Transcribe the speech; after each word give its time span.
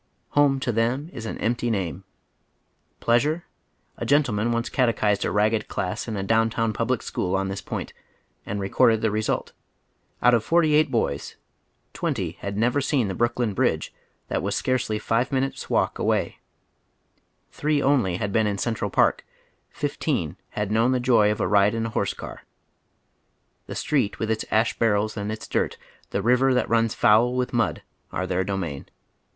Home 0.29 0.59
to 0.61 0.71
them 0.71 1.11
is 1.13 1.27
an 1.27 1.37
empty 1.37 1.69
name. 1.69 2.05
Pleasure? 3.01 3.45
A 3.97 4.03
gentle 4.03 4.33
man 4.33 4.51
once 4.51 4.67
catechized 4.67 5.23
a 5.25 5.29
ragged 5.29 5.67
class 5.67 6.07
in 6.07 6.17
a 6.17 6.23
down 6.23 6.49
town 6.49 6.73
public 6.73 7.03
school 7.03 7.35
on 7.35 7.49
this 7.49 7.61
point, 7.61 7.93
and 8.43 8.59
I'ecorded 8.59 9.01
the 9.01 9.11
result: 9.11 9.53
Oat 10.23 10.33
of 10.33 10.43
for 10.43 10.63
ty 10.63 10.69
eight 10.69 10.89
boys 10.89 11.35
twenty 11.93 12.31
had 12.39 12.57
never 12.57 12.81
seen 12.81 13.09
the 13.09 13.13
Brooklyn 13.13 13.53
Bridge 13.53 13.93
that 14.27 14.41
was 14.41 14.55
scarcely 14.55 14.97
five 14.97 15.31
minutes' 15.31 15.69
walk 15.69 15.99
away, 15.99 16.39
three 17.51 17.79
only 17.79 18.17
had 18.17 18.33
been 18.33 18.47
in 18.47 18.57
Central 18.57 18.89
Park, 18.89 19.23
fifteen 19.69 20.35
had 20.57 20.71
known 20.71 20.93
the 20.93 20.99
joy 20.99 21.31
of 21.31 21.39
a 21.39 21.47
ride 21.47 21.75
in 21.75 21.85
a 21.85 21.89
horse 21.89 22.15
car._ 22.15 22.41
The 23.67 23.75
sti'eet, 23.75 24.17
with 24.17 24.31
its 24.31 24.45
ash 24.49 24.79
barrels 24.79 25.15
and 25.15 25.31
its 25.31 25.47
dirt, 25.47 25.77
the 26.09 26.23
river 26.23 26.55
that 26.55 26.67
rims 26.67 26.95
foul 26.95 27.35
with 27.35 27.53
mud, 27.53 27.83
are 28.11 28.25
their 28.25 28.43
domain. 28.43 28.87